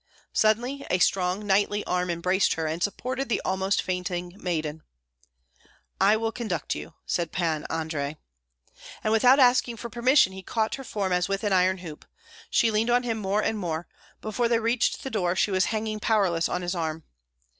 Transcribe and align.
Suddenly 0.33 0.83
a 0.89 0.97
strong 0.97 1.45
knightly 1.45 1.83
arm 1.83 2.09
embraced 2.09 2.53
her, 2.53 2.65
and 2.65 2.81
supported 2.81 3.29
the 3.29 3.39
almost 3.45 3.83
fainting 3.83 4.33
maiden. 4.41 4.81
"I 5.99 6.17
will 6.17 6.31
conduct 6.31 6.73
you," 6.73 6.95
said 7.05 7.31
Pan 7.31 7.67
Andrei. 7.69 8.17
And 9.03 9.13
without 9.13 9.37
asking 9.39 9.77
for 9.77 9.91
permission 9.91 10.33
he 10.33 10.41
caught 10.41 10.73
her 10.73 10.83
form 10.83 11.11
as 11.13 11.25
if 11.25 11.29
with 11.29 11.43
an 11.43 11.53
iron 11.53 11.77
hoop. 11.85 12.03
She 12.49 12.71
leaned 12.71 12.89
on 12.89 13.03
him 13.03 13.19
more 13.19 13.43
and 13.43 13.59
more; 13.59 13.87
before 14.21 14.47
they 14.47 14.57
reached 14.57 15.03
the 15.03 15.11
door, 15.11 15.35
she 15.35 15.51
was 15.51 15.65
hanging 15.65 15.99
powerless 15.99 16.49
on 16.49 16.63
his 16.63 16.73
arm. 16.73 17.03